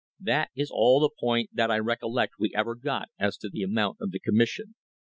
That 0.21 0.49
is 0.55 0.71
all 0.71 0.99
the 0.99 1.11
point 1.19 1.51
that 1.53 1.69
I 1.69 1.77
recollect 1.77 2.33
we 2.39 2.51
ever 2.55 2.73
got 2.73 3.09
as 3.19 3.37
to 3.37 3.49
the 3.49 3.61
amount 3.61 3.97
of 4.01 4.09
the 4.09 4.19
commission. 4.19 4.73